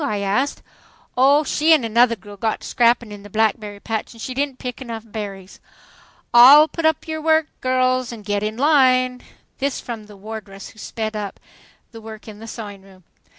I 0.03 0.17
asked. 0.21 0.63
"Oh, 1.15 1.43
she 1.43 1.73
an' 1.73 1.83
another 1.83 2.15
girl 2.15 2.35
got 2.35 2.61
to 2.61 2.67
scrapping 2.67 3.11
in 3.11 3.21
the 3.21 3.29
blackberry 3.29 3.79
patch 3.79 4.13
and 4.13 4.19
she 4.19 4.33
didn't 4.33 4.57
pick 4.57 4.81
enough 4.81 5.03
berries.." 5.05 5.59
"All 6.33 6.67
put 6.67 6.87
up 6.87 7.07
your 7.07 7.21
work, 7.21 7.45
girls, 7.61 8.11
and 8.11 8.25
get 8.25 8.41
in 8.41 8.57
line." 8.57 9.21
This 9.59 9.79
from 9.79 10.07
the 10.07 10.17
wardress, 10.17 10.69
who 10.69 10.79
sped 10.79 11.15
up 11.15 11.39
the 11.91 12.01
work 12.01 12.27
in 12.27 12.39
the 12.39 12.47
sewing 12.47 12.81
room. 12.81 13.03